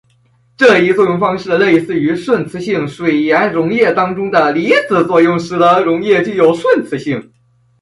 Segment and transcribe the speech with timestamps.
[0.57, 7.31] 这一作用方式类似于顺磁性水盐溶液当中的离子作用使得溶液具有顺磁性。